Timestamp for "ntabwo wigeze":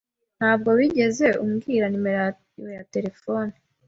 0.39-1.27